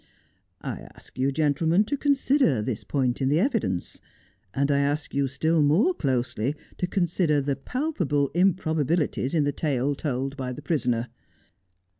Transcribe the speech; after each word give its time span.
I 0.61 0.79
ask 0.95 1.15
you, 1.19 1.31
gentlemen, 1.31 1.83
to 1.83 1.95
consider 1.95 2.63
this 2.63 2.83
point 2.83 3.21
in 3.21 3.29
the 3.29 3.39
evidence; 3.39 4.01
and 4.51 4.71
I 4.71 4.79
ask 4.79 5.13
you 5.13 5.27
still 5.27 5.61
more 5.61 5.93
closely 5.93 6.55
to 6.79 6.87
consider 6.87 7.39
the 7.39 7.55
palpable 7.55 8.31
improbabilities 8.33 9.35
in 9.35 9.43
the 9.43 9.51
tale 9.51 9.93
told 9.93 10.35
by 10.35 10.53
the 10.53 10.63
prisoner. 10.63 11.09